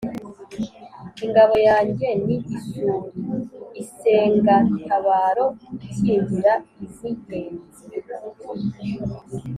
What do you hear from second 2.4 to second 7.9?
isuli, isengatabaro ikingira iz’inkenzi,